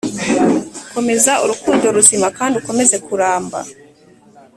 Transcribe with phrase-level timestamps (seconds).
[0.93, 3.59] komeza urukundo ruzima kandi ukomeze kuramba.